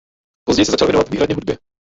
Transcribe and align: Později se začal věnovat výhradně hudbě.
Později 0.43 0.65
se 0.65 0.71
začal 0.71 0.87
věnovat 0.87 1.09
výhradně 1.09 1.35
hudbě. 1.35 1.57